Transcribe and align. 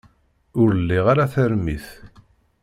Ur 0.61 0.69
liɣ 0.87 1.05
ara 1.11 1.31
tarmit. 1.33 1.87